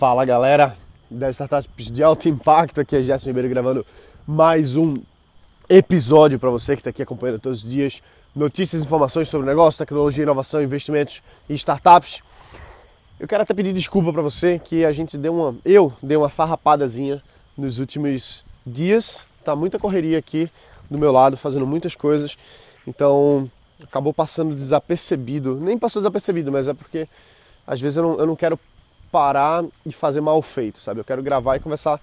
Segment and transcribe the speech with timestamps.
[0.00, 0.78] Fala galera
[1.10, 3.86] das startups de alto impacto, aqui é Gerson Ribeiro gravando
[4.26, 4.96] mais um
[5.68, 8.02] episódio para você que está aqui acompanhando todos os dias
[8.34, 12.22] notícias, informações sobre negócio, tecnologia, inovação, investimentos e startups.
[13.18, 16.30] Eu quero até pedir desculpa para você que a gente deu uma, eu dei uma
[16.30, 17.22] farrapadazinha
[17.54, 19.22] nos últimos dias.
[19.44, 20.50] Tá muita correria aqui
[20.90, 22.38] do meu lado, fazendo muitas coisas.
[22.86, 23.50] Então,
[23.82, 25.56] acabou passando desapercebido.
[25.56, 27.06] Nem passou desapercebido, mas é porque
[27.66, 28.58] às vezes eu não, eu não quero
[29.10, 31.00] parar e fazer mal feito, sabe?
[31.00, 32.00] Eu quero gravar e conversar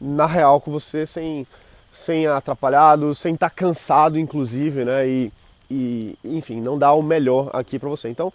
[0.00, 1.46] na real com você sem,
[1.92, 5.06] sem atrapalhado, sem estar tá cansado, inclusive, né?
[5.08, 5.32] E,
[5.70, 8.08] e enfim, não dar o melhor aqui para você.
[8.08, 8.32] Então,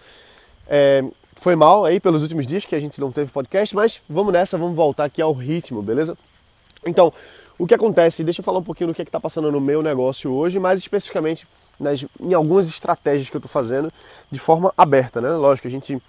[0.67, 1.03] é,
[1.35, 4.58] foi mal aí pelos últimos dias que a gente não teve podcast, mas vamos nessa,
[4.58, 6.17] vamos voltar aqui ao ritmo, beleza?
[6.86, 7.13] Então,
[7.59, 8.23] o que acontece?
[8.23, 10.80] Deixa eu falar um pouquinho do que é está passando no meu negócio hoje, mais
[10.80, 11.47] especificamente
[11.80, 13.91] nas, em algumas estratégias que eu estou fazendo
[14.31, 15.30] de forma aberta, né?
[15.30, 16.02] Lógico, a gente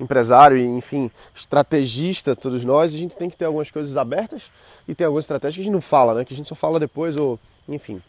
[0.00, 4.50] empresário e, enfim, estrategista, todos nós, a gente tem que ter algumas coisas abertas
[4.88, 6.24] e tem algumas estratégias que a gente não fala, né?
[6.24, 8.02] Que a gente só fala depois ou, enfim.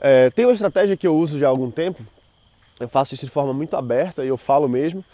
[0.00, 2.04] É, tem uma estratégia que eu uso já há algum tempo,
[2.80, 5.04] eu faço isso de forma muito aberta e eu falo mesmo,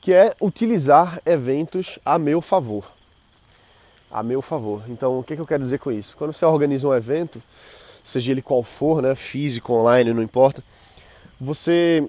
[0.00, 2.84] que é utilizar eventos a meu favor.
[4.10, 4.84] A meu favor.
[4.88, 6.16] Então, o que, que eu quero dizer com isso?
[6.16, 7.42] Quando você organiza um evento,
[8.02, 10.62] seja ele qual for, né, físico, online, não importa,
[11.40, 12.06] você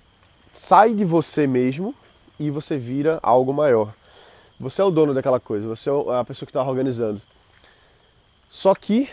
[0.54, 1.96] sai de você mesmo
[2.40, 3.94] e você vira algo maior.
[4.60, 7.22] Você é o dono daquela coisa, você é a pessoa que está organizando.
[8.50, 9.10] Só que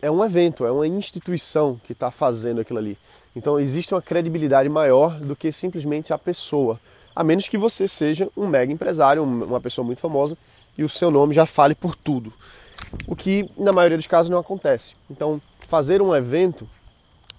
[0.00, 2.96] é um evento, é uma instituição que está fazendo aquilo ali.
[3.36, 6.80] Então existe uma credibilidade maior do que simplesmente a pessoa.
[7.14, 10.36] A menos que você seja um mega empresário, uma pessoa muito famosa
[10.78, 12.32] e o seu nome já fale por tudo.
[13.06, 14.94] O que na maioria dos casos não acontece.
[15.10, 16.68] Então, fazer um evento,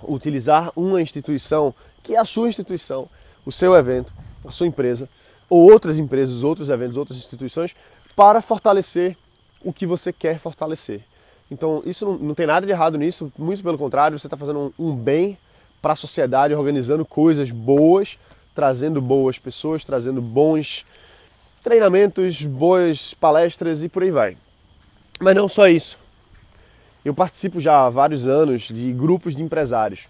[0.04, 3.10] utilizar uma instituição, que é a sua instituição,
[3.46, 4.14] o seu evento,
[4.46, 5.10] a sua empresa,
[5.50, 7.76] ou outras empresas, outros eventos, outras instituições,
[8.16, 9.18] para fortalecer
[9.64, 11.02] o que você quer fortalecer.
[11.50, 14.74] Então, isso não, não tem nada de errado nisso, muito pelo contrário, você está fazendo
[14.80, 15.38] um, um bem
[15.82, 18.18] para a sociedade, organizando coisas boas,
[18.54, 20.86] trazendo boas pessoas, trazendo bons
[21.64, 24.38] treinamentos, boas palestras e por aí vai.
[25.20, 26.00] Mas não só isso.
[27.04, 30.08] Eu participo já há vários anos de grupos de empresários.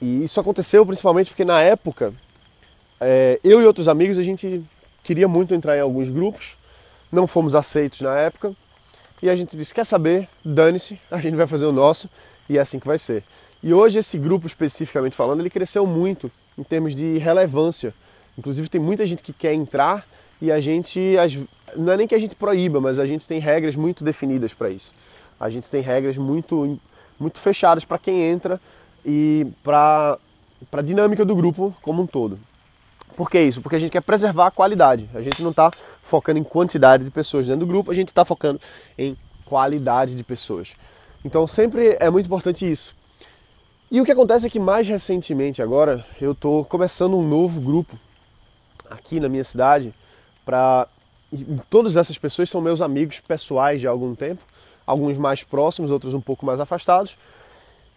[0.00, 2.12] E isso aconteceu principalmente porque na época
[3.00, 4.62] é, eu e outros amigos, a gente
[5.02, 6.56] queria muito entrar em alguns grupos,
[7.10, 8.54] não fomos aceitos na época,
[9.22, 10.28] e a gente disse: quer saber?
[10.44, 12.08] Dane-se, a gente vai fazer o nosso,
[12.48, 13.22] e é assim que vai ser.
[13.62, 17.94] E hoje, esse grupo especificamente falando, ele cresceu muito em termos de relevância.
[18.36, 20.06] Inclusive, tem muita gente que quer entrar
[20.40, 21.00] e a gente,
[21.76, 24.68] não é nem que a gente proíba, mas a gente tem regras muito definidas para
[24.68, 24.94] isso.
[25.40, 26.78] A gente tem regras muito,
[27.18, 28.60] muito fechadas para quem entra
[29.04, 30.18] e para
[30.72, 32.38] a dinâmica do grupo como um todo.
[33.16, 33.62] Por que isso?
[33.62, 35.08] Porque a gente quer preservar a qualidade.
[35.14, 35.70] A gente não está
[36.00, 38.60] focando em quantidade de pessoas dentro do grupo, a gente está focando
[38.98, 40.72] em qualidade de pessoas.
[41.24, 42.94] Então sempre é muito importante isso.
[43.90, 47.98] E o que acontece é que mais recentemente agora eu estou começando um novo grupo
[48.90, 49.94] aqui na minha cidade
[50.44, 50.88] para
[51.70, 54.42] todas essas pessoas são meus amigos pessoais de algum tempo,
[54.86, 57.16] alguns mais próximos, outros um pouco mais afastados.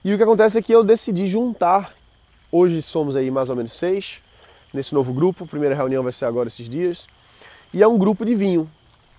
[0.04, 1.94] E o que acontece é que eu decidi juntar.
[2.52, 4.22] Hoje somos aí mais ou menos seis
[4.74, 5.44] nesse novo grupo.
[5.44, 7.08] A primeira reunião vai ser agora esses dias.
[7.74, 8.70] E é um grupo de vinho,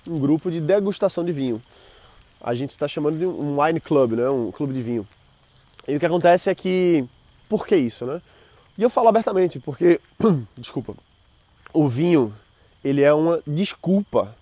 [0.07, 1.63] um grupo de degustação de vinho.
[2.41, 4.29] A gente está chamando de um wine club, né?
[4.29, 5.07] um clube de vinho.
[5.87, 7.05] E o que acontece é que,
[7.49, 8.21] por que isso, né?
[8.77, 10.01] E eu falo abertamente, porque,
[10.57, 10.95] desculpa,
[11.73, 12.33] o vinho,
[12.85, 14.35] ele é uma desculpa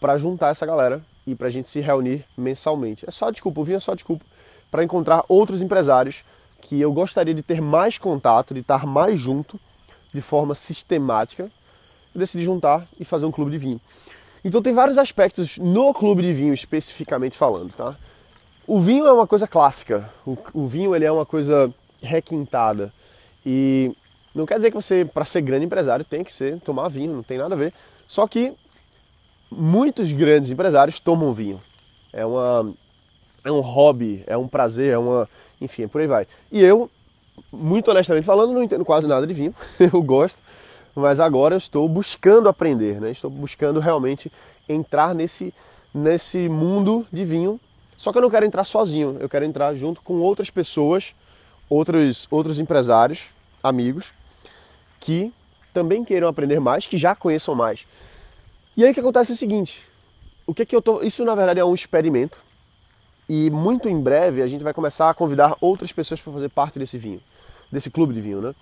[0.00, 3.04] para juntar essa galera e para a gente se reunir mensalmente.
[3.06, 4.24] É só desculpa, o vinho é só desculpa
[4.70, 6.24] para encontrar outros empresários
[6.62, 9.60] que eu gostaria de ter mais contato, de estar mais junto
[10.12, 11.50] de forma sistemática,
[12.14, 13.80] eu decidi juntar e fazer um clube de vinho.
[14.44, 17.96] Então tem vários aspectos no clube de vinho especificamente falando, tá?
[18.66, 22.92] O vinho é uma coisa clássica, o, o vinho ele é uma coisa requintada
[23.44, 23.92] e
[24.34, 27.22] não quer dizer que você, para ser grande empresário, tem que ser tomar vinho, não
[27.22, 27.72] tem nada a ver.
[28.06, 28.52] Só que
[29.50, 31.60] muitos grandes empresários tomam vinho.
[32.12, 32.74] É uma
[33.44, 35.28] é um hobby, é um prazer, é uma,
[35.60, 36.26] enfim, é por aí vai.
[36.50, 36.90] E eu
[37.52, 40.40] muito honestamente falando, não entendo quase nada de vinho, eu gosto,
[40.94, 43.10] mas agora eu estou buscando aprender, né?
[43.10, 44.30] estou buscando realmente
[44.68, 45.52] entrar nesse,
[45.92, 47.60] nesse mundo de vinho.
[47.96, 51.14] Só que eu não quero entrar sozinho, eu quero entrar junto com outras pessoas,
[51.68, 53.24] outros, outros empresários,
[53.62, 54.12] amigos,
[55.00, 55.32] que
[55.72, 57.86] também queiram aprender mais, que já conheçam mais.
[58.76, 59.82] E aí o que acontece é o seguinte:
[60.46, 61.02] o que, que eu tô.
[61.02, 62.38] Isso na verdade é um experimento
[63.28, 66.78] e muito em breve a gente vai começar a convidar outras pessoas para fazer parte
[66.78, 67.20] desse vinho,
[67.70, 68.54] desse clube de vinho, né?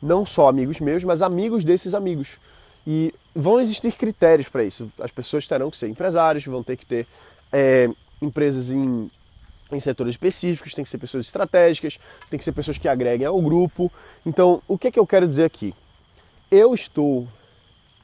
[0.00, 2.38] Não só amigos meus, mas amigos desses amigos.
[2.86, 4.90] E vão existir critérios para isso.
[5.00, 7.06] As pessoas terão que ser empresários, vão ter que ter
[7.52, 7.88] é,
[8.20, 9.10] empresas em,
[9.70, 11.98] em setores específicos, tem que ser pessoas estratégicas,
[12.28, 13.90] tem que ser pessoas que agreguem ao grupo.
[14.26, 15.74] Então, o que é que eu quero dizer aqui?
[16.50, 17.26] Eu estou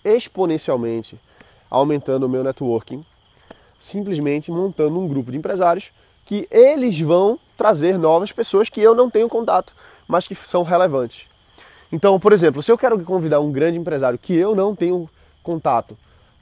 [0.05, 1.19] exponencialmente
[1.71, 3.05] aumentando o meu networking,
[3.79, 5.93] simplesmente montando um grupo de empresários
[6.29, 9.75] que eles vão trazer novas pessoas que eu não tenho contato,
[10.07, 11.27] mas que são relevantes.
[11.91, 15.09] Então, por exemplo, se eu quero convidar um grande empresário que eu não tenho
[15.43, 15.97] contato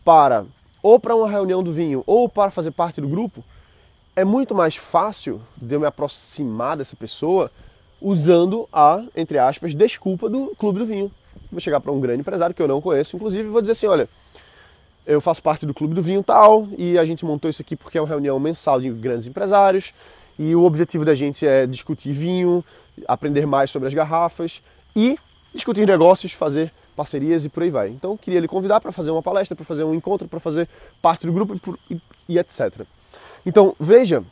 [0.04, 0.44] para
[0.82, 3.44] ou para uma reunião do vinho ou para fazer parte do grupo,
[4.16, 7.48] é muito mais fácil de eu me aproximar dessa pessoa
[8.02, 11.12] usando a, entre aspas, desculpa do clube do vinho.
[11.48, 14.08] Vou chegar para um grande empresário que eu não conheço, inclusive, vou dizer assim, olha,
[15.06, 17.96] eu faço parte do clube do vinho tal e a gente montou isso aqui porque
[17.96, 19.92] é uma reunião mensal de grandes empresários
[20.38, 22.64] e o objetivo da gente é discutir vinho,
[23.06, 24.62] aprender mais sobre as garrafas
[24.94, 25.16] e
[25.54, 27.88] discutir negócios, fazer parcerias e por aí vai.
[27.88, 30.68] Então, queria lhe convidar para fazer uma palestra, para fazer um encontro, para fazer
[31.00, 31.54] parte do grupo
[31.90, 32.00] e, e,
[32.30, 32.82] e etc.
[33.44, 34.24] Então, veja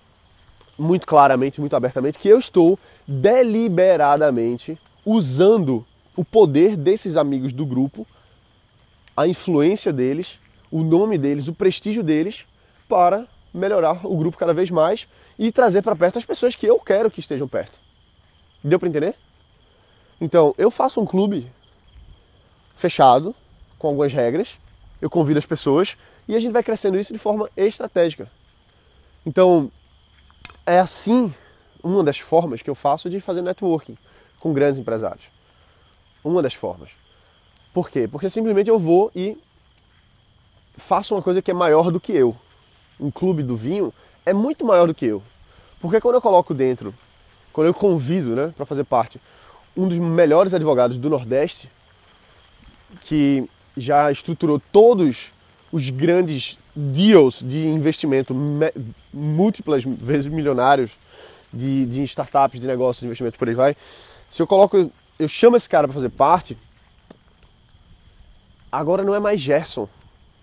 [0.78, 5.84] muito claramente, muito abertamente, que eu estou deliberadamente usando
[6.16, 8.06] o poder desses amigos do grupo,
[9.16, 10.38] a influência deles,
[10.74, 12.44] o nome deles, o prestígio deles,
[12.88, 15.06] para melhorar o grupo cada vez mais
[15.38, 17.78] e trazer para perto as pessoas que eu quero que estejam perto.
[18.62, 19.14] Deu para entender?
[20.20, 21.48] Então, eu faço um clube
[22.74, 23.36] fechado,
[23.78, 24.58] com algumas regras,
[25.00, 28.28] eu convido as pessoas e a gente vai crescendo isso de forma estratégica.
[29.24, 29.70] Então,
[30.66, 31.32] é assim
[31.84, 33.96] uma das formas que eu faço de fazer networking
[34.40, 35.26] com grandes empresários.
[36.24, 36.90] Uma das formas.
[37.72, 38.08] Por quê?
[38.08, 39.38] Porque simplesmente eu vou e
[40.76, 42.36] faço uma coisa que é maior do que eu.
[42.98, 43.92] Um clube do vinho
[44.24, 45.22] é muito maior do que eu.
[45.80, 46.94] Porque quando eu coloco dentro,
[47.52, 49.20] quando eu convido né, para fazer parte
[49.76, 51.68] um dos melhores advogados do Nordeste,
[53.00, 55.32] que já estruturou todos
[55.72, 58.34] os grandes deals de investimento,
[59.12, 60.92] múltiplas vezes milionários
[61.52, 63.76] de, de startups, de negócios, de investimentos, por aí vai.
[64.28, 66.56] Se eu coloco, eu chamo esse cara para fazer parte,
[68.70, 69.88] agora não é mais Gerson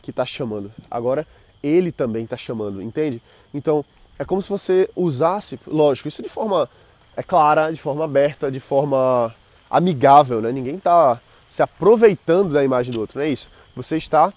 [0.02, 1.26] que está chamando, agora
[1.64, 3.22] ele também está chamando, entende?
[3.54, 3.86] Então
[4.18, 6.70] é como se você usasse, lógico, isso de forma
[7.16, 9.34] é clara, de forma aberta, de forma
[9.70, 10.52] amigável, né?
[10.52, 13.50] Ninguém está se aproveitando da imagem do outro, não é isso.
[13.76, 14.34] Você está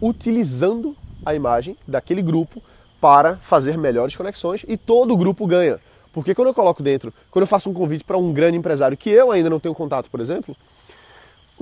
[0.00, 2.62] utilizando a imagem daquele grupo
[3.00, 5.78] para fazer melhores conexões e todo o grupo ganha.
[6.12, 9.10] Porque quando eu coloco dentro, quando eu faço um convite para um grande empresário que
[9.10, 10.56] eu ainda não tenho contato, por exemplo,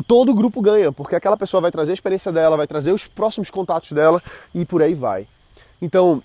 [0.06, 3.06] todo o grupo ganha, porque aquela pessoa vai trazer a experiência dela, vai trazer os
[3.06, 4.22] próximos contatos dela
[4.54, 5.26] e por aí vai.
[5.80, 6.22] Então,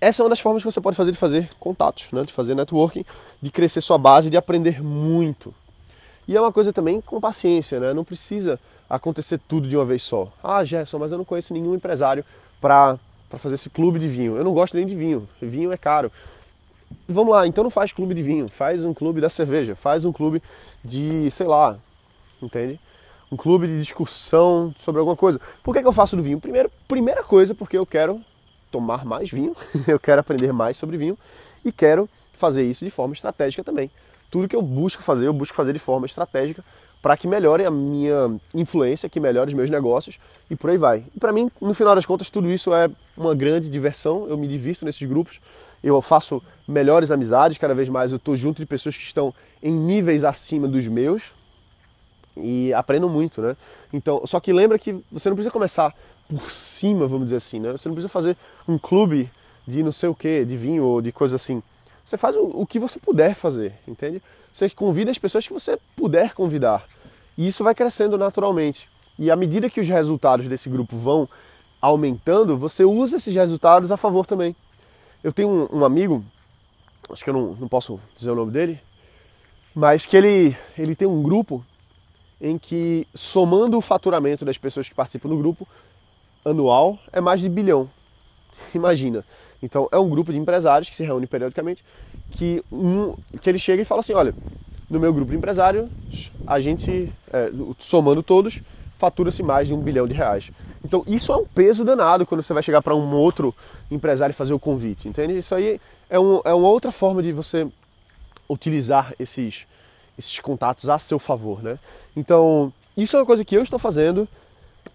[0.00, 2.22] essa é uma das formas que você pode fazer de fazer contatos, né?
[2.22, 3.04] de fazer networking,
[3.42, 5.52] de crescer sua base, de aprender muito.
[6.26, 7.92] E é uma coisa também com paciência, né?
[7.92, 10.32] não precisa acontecer tudo de uma vez só.
[10.42, 12.24] Ah, Gerson, mas eu não conheço nenhum empresário
[12.60, 12.98] para
[13.32, 14.36] fazer esse clube de vinho.
[14.36, 16.12] Eu não gosto nem de vinho, vinho é caro.
[17.06, 20.12] Vamos lá, então não faz clube de vinho, faz um clube da cerveja, faz um
[20.12, 20.42] clube
[20.82, 21.76] de, sei lá,
[22.42, 22.78] entende?
[23.30, 25.40] Um clube de discussão sobre alguma coisa.
[25.62, 26.40] Por que, que eu faço do vinho?
[26.40, 28.20] Primeiro, primeira coisa, porque eu quero
[28.70, 29.54] tomar mais vinho,
[29.86, 31.18] eu quero aprender mais sobre vinho
[31.64, 33.90] e quero fazer isso de forma estratégica também.
[34.30, 36.64] Tudo que eu busco fazer, eu busco fazer de forma estratégica
[37.00, 40.18] para que melhore a minha influência, que melhore os meus negócios
[40.50, 41.04] e por aí vai.
[41.14, 44.48] E para mim, no final das contas, tudo isso é uma grande diversão, eu me
[44.48, 45.40] divirto nesses grupos,
[45.82, 49.72] eu faço melhores amizades, cada vez mais eu estou junto de pessoas que estão em
[49.72, 51.37] níveis acima dos meus
[52.42, 53.56] e aprendo muito, né?
[53.92, 55.94] Então, só que lembra que você não precisa começar
[56.28, 57.72] por cima, vamos dizer assim, né?
[57.72, 59.30] Você não precisa fazer um clube
[59.66, 61.62] de não sei o que, de vinho ou de coisa assim.
[62.04, 64.22] Você faz o, o que você puder fazer, entende?
[64.52, 66.86] Você convida as pessoas que você puder convidar.
[67.36, 68.88] E isso vai crescendo naturalmente.
[69.18, 71.28] E à medida que os resultados desse grupo vão
[71.80, 74.54] aumentando, você usa esses resultados a favor também.
[75.22, 76.24] Eu tenho um, um amigo,
[77.10, 78.80] acho que eu não, não posso dizer o nome dele,
[79.74, 81.64] mas que ele, ele tem um grupo
[82.40, 85.66] em que, somando o faturamento das pessoas que participam do grupo,
[86.44, 87.90] anual é mais de bilhão.
[88.74, 89.24] Imagina.
[89.62, 91.84] Então é um grupo de empresários que se reúne periodicamente,
[92.32, 94.34] que, um, que ele chega e fala assim, olha,
[94.88, 95.90] no meu grupo de empresários,
[96.46, 98.62] a gente, é, somando todos,
[98.96, 100.50] fatura-se mais de um bilhão de reais.
[100.84, 103.54] Então isso é um peso danado quando você vai chegar para um outro
[103.90, 105.36] empresário fazer o convite, entende?
[105.36, 107.66] Isso aí é, um, é uma outra forma de você
[108.48, 109.66] utilizar esses,
[110.18, 111.78] esses contatos a seu favor, né?
[112.16, 114.28] Então isso é uma coisa que eu estou fazendo,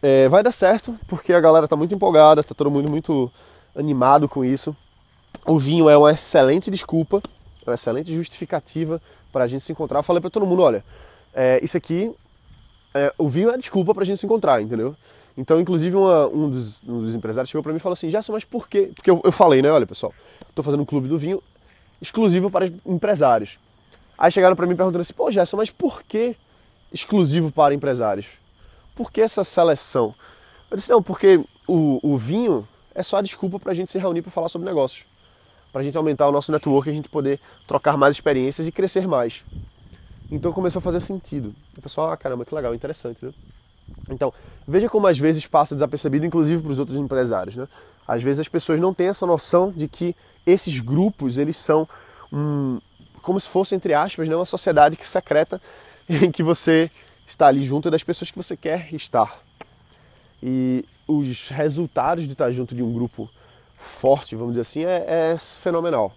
[0.01, 3.31] é, vai dar certo, porque a galera está muito empolgada, está todo mundo muito
[3.75, 4.75] animado com isso.
[5.45, 7.21] O vinho é uma excelente desculpa,
[7.65, 9.01] é uma excelente justificativa
[9.31, 9.99] para a gente se encontrar.
[9.99, 10.83] Eu falei para todo mundo, olha,
[11.33, 12.13] é, isso aqui
[12.93, 14.95] é, o vinho é a desculpa pra gente se encontrar, entendeu?
[15.35, 18.33] Então, inclusive, uma, um, dos, um, dos, empresários chegou para mim e falou assim: Gerson,
[18.33, 18.91] mas por quê?
[18.93, 19.71] Porque eu, eu falei, né?
[19.71, 20.13] Olha, pessoal,
[20.47, 21.41] estou fazendo um clube do vinho
[21.99, 23.57] exclusivo para empresários.
[24.17, 26.35] Aí chegaram para mim perguntando assim: pô, Gerson, mas por que
[26.91, 28.27] exclusivo para empresários?
[28.95, 30.13] Por que essa seleção?
[30.69, 33.97] Eu disse: não, porque o, o vinho é só a desculpa para a gente se
[33.97, 35.05] reunir para falar sobre negócios.
[35.71, 39.07] Para a gente aumentar o nosso network a gente poder trocar mais experiências e crescer
[39.07, 39.43] mais.
[40.31, 41.53] Então começou a fazer sentido.
[41.77, 43.33] O pessoal, ah, caramba, que legal, interessante, né?
[44.09, 44.33] Então,
[44.67, 47.55] veja como às vezes passa desapercebido, inclusive para os outros empresários.
[47.55, 47.67] Né?
[48.07, 50.15] Às vezes as pessoas não têm essa noção de que
[50.45, 51.87] esses grupos, eles são
[52.31, 52.79] um,
[53.23, 55.59] como se fosse, entre aspas, né, uma sociedade que secreta
[56.07, 56.91] em que você
[57.25, 59.41] está ali junto das pessoas que você quer estar.
[60.41, 63.29] E os resultados de estar junto de um grupo
[63.77, 66.13] forte, vamos dizer assim, é, é fenomenal.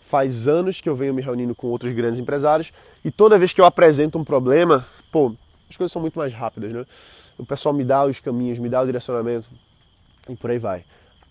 [0.00, 2.72] Faz anos que eu venho me reunindo com outros grandes empresários
[3.04, 5.34] e toda vez que eu apresento um problema, pô,
[5.70, 6.84] as coisas são muito mais rápidas, né?
[7.36, 9.48] O pessoal me dá os caminhos, me dá o direcionamento
[10.28, 10.84] e por aí vai.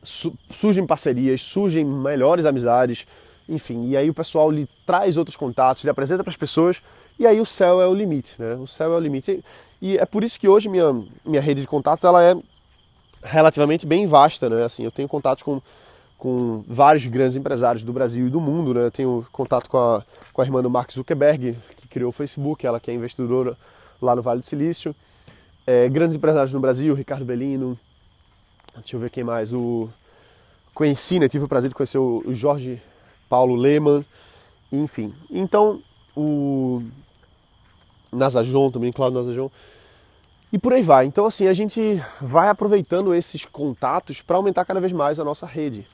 [0.04, 3.06] Surgem parcerias, surgem melhores amizades,
[3.48, 6.82] enfim, e aí o pessoal lhe traz outros contatos, lhe apresenta para as pessoas
[7.20, 8.56] e aí o céu é o limite, né?
[8.56, 9.44] O céu é o limite.
[9.82, 12.36] E é por isso que hoje minha, minha rede de contatos ela é
[13.24, 14.64] relativamente bem vasta, né?
[14.64, 15.62] Assim, eu tenho contatos com,
[16.18, 18.86] com vários grandes empresários do Brasil e do mundo, né?
[18.86, 22.66] Eu tenho contato com a, com a irmã do Mark Zuckerberg, que criou o Facebook,
[22.66, 23.58] ela que é investidora
[24.02, 24.96] lá no Vale do Silício.
[25.66, 27.78] É, grandes empresários no Brasil, Ricardo Bellino,
[28.76, 29.90] deixa eu ver quem mais, o
[30.74, 32.80] conheci, né, tive o prazer de conhecer o, Jorge
[33.30, 34.06] Paulo Lehmann,
[34.72, 35.14] enfim.
[35.30, 35.82] Então,
[36.16, 36.84] o
[38.12, 39.50] Nazajon também, Claudio Nazajon,
[40.52, 41.06] e por aí vai.
[41.06, 45.46] Então, assim, a gente vai aproveitando esses contatos para aumentar cada vez mais a nossa
[45.46, 45.86] rede.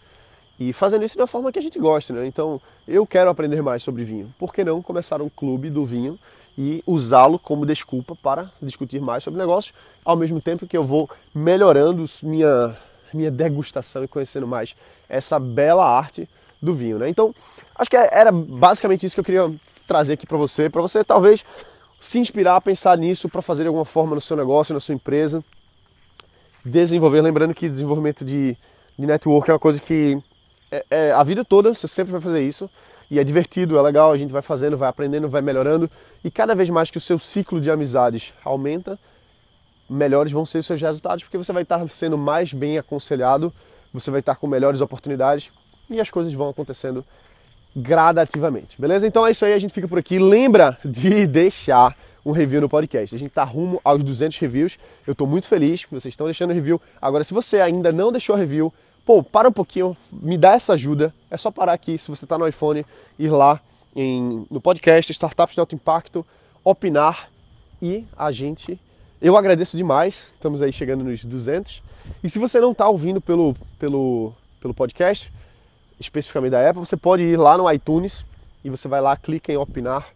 [0.59, 2.27] E fazendo isso da forma que a gente gosta, né?
[2.27, 4.33] Então, eu quero aprender mais sobre vinho.
[4.37, 6.17] Por que não começar um clube do vinho
[6.55, 9.73] e usá-lo como desculpa para discutir mais sobre negócios,
[10.05, 12.77] ao mesmo tempo que eu vou melhorando minha,
[13.11, 14.75] minha degustação e conhecendo mais
[15.09, 16.29] essa bela arte
[16.63, 17.09] do vinho, né?
[17.09, 17.35] Então,
[17.75, 19.53] acho que era basicamente isso que eu queria
[19.85, 21.43] trazer aqui para você, para você talvez
[21.99, 24.95] se inspirar a pensar nisso para fazer de alguma forma no seu negócio, na sua
[24.95, 25.43] empresa,
[26.65, 28.57] desenvolver, lembrando que desenvolvimento de,
[28.97, 30.17] de network é uma coisa que
[30.71, 32.69] é, é, a vida toda você sempre vai fazer isso.
[33.11, 35.91] E é divertido, é legal, a gente vai fazendo, vai aprendendo, vai melhorando.
[36.23, 38.97] E cada vez mais que o seu ciclo de amizades aumenta,
[39.89, 43.53] melhores vão ser os seus resultados, porque você vai estar sendo mais bem aconselhado,
[43.93, 45.51] você vai estar com melhores oportunidades
[45.89, 47.05] e as coisas vão acontecendo
[47.75, 48.79] gradativamente.
[48.79, 49.07] Beleza?
[49.07, 50.19] Então é isso aí, a gente fica por aqui.
[50.19, 53.15] Lembra de deixar um review no podcast.
[53.15, 54.77] A gente está rumo aos 200 reviews.
[55.05, 56.79] Eu estou muito feliz que vocês estão deixando review.
[57.01, 58.73] Agora, se você ainda não deixou review,
[59.05, 61.13] pô, para um pouquinho, me dá essa ajuda.
[61.29, 62.85] É só parar aqui, se você está no iPhone,
[63.19, 63.59] ir lá
[63.95, 66.25] em, no podcast Startups de Alto Impacto,
[66.63, 67.29] opinar
[67.81, 68.79] e a gente.
[69.21, 71.83] Eu agradeço demais, estamos aí chegando nos 200.
[72.23, 75.31] E se você não está ouvindo pelo, pelo, pelo podcast,
[76.03, 78.25] especificamente da Apple, você pode ir lá no iTunes
[78.63, 80.07] e você vai lá, clica em opinar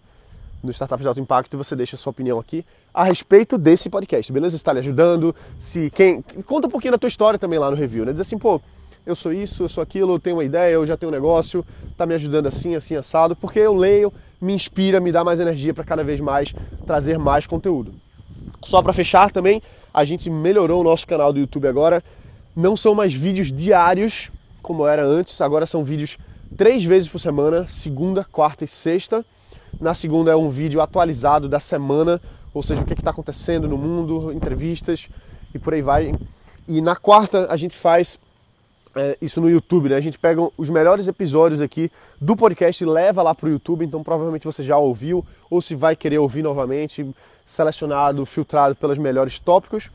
[0.64, 3.90] no Startups de Alto Impacto e você deixa a sua opinião aqui a respeito desse
[3.90, 4.56] podcast, beleza?
[4.56, 5.36] Está lhe ajudando?
[5.60, 8.12] Se quem conta um pouquinho da tua história também lá no review, né?
[8.12, 8.60] Diz assim, pô,
[9.06, 11.64] eu sou isso, eu sou aquilo, eu tenho uma ideia, eu já tenho um negócio,
[11.96, 15.74] tá me ajudando assim, assim, assado, porque eu leio, me inspira, me dá mais energia
[15.74, 16.54] para cada vez mais
[16.86, 17.94] trazer mais conteúdo.
[18.64, 19.62] Só para fechar também,
[19.94, 22.04] a gente melhorou o nosso canal do YouTube agora.
[22.56, 24.32] Não são mais vídeos diários
[24.68, 26.18] como era antes, agora são vídeos
[26.58, 29.26] três vezes por semana, segunda, quarta e sexta.
[29.80, 32.20] Na segunda é um vídeo atualizado da semana,
[32.54, 35.08] ou seja, o que é está acontecendo no mundo, entrevistas
[35.56, 36.14] e por aí vai.
[36.68, 38.20] E na quarta a gente faz
[38.94, 39.96] é, isso no YouTube, né?
[39.96, 43.86] A gente pega os melhores episódios aqui do podcast e leva lá para o YouTube,
[43.86, 47.10] então provavelmente você já ouviu ou se vai querer ouvir novamente,
[47.46, 49.90] selecionado, filtrado pelos melhores tópicos.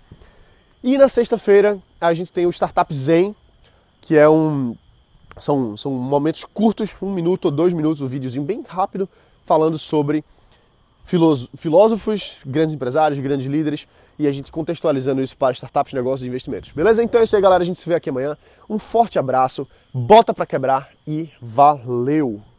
[0.82, 3.36] E na sexta-feira a gente tem o Startup Zen,
[4.02, 4.76] que é um
[5.36, 9.08] são, são momentos curtos, um minuto ou dois minutos, um videozinho bem rápido,
[9.44, 10.22] falando sobre
[11.56, 13.86] filósofos, grandes empresários, grandes líderes
[14.18, 16.70] e a gente contextualizando isso para startups, negócios e investimentos.
[16.70, 17.02] Beleza?
[17.02, 17.62] Então é isso aí, galera.
[17.62, 18.36] A gente se vê aqui amanhã.
[18.68, 22.51] Um forte abraço, bota para quebrar e valeu!